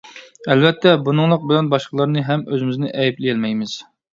[0.53, 3.79] ئەلۋەتتە بۇنىڭلىق بىلەن باشقىلارنى ھەم ئۆزىمىزنى ئەيىبلىيەلمەيمىز.